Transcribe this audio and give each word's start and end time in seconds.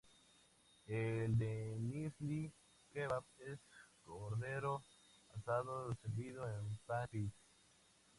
El 0.87 1.37
Denizli 1.37 2.51
kebab 2.91 3.23
es 3.37 3.59
cordero 4.03 4.81
asado 5.37 5.93
servido 6.01 6.49
en 6.49 6.75
pan 6.87 7.07
pide. 7.11 7.31